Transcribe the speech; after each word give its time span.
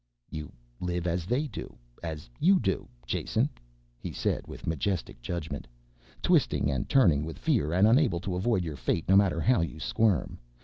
"You 0.31 0.51
live 0.79 1.05
as 1.05 1.27
they 1.27 1.45
do 1.45 1.77
as 2.01 2.27
you 2.39 2.59
do, 2.59 2.87
Jason," 3.05 3.49
he 3.99 4.11
said 4.11 4.47
with 4.47 4.65
majestic 4.65 5.21
judgment, 5.21 5.67
"twisting 6.23 6.71
and 6.71 6.89
turning 6.89 7.23
with 7.23 7.37
fear 7.37 7.71
and 7.71 7.85
unable 7.87 8.19
to 8.21 8.35
avoid 8.35 8.63
your 8.65 8.77
fate 8.77 9.07
no 9.07 9.15
matter 9.15 9.39
how 9.39 9.61
you 9.61 9.79
squirm. 9.79 10.39